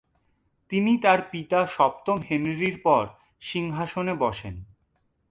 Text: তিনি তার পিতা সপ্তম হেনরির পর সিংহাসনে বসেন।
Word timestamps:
তিনি 0.71 0.97
তার 0.97 1.19
পিতা 1.31 1.59
সপ্তম 1.67 2.17
হেনরির 2.29 2.77
পর 2.83 3.03
সিংহাসনে 3.41 4.13
বসেন। 4.15 4.55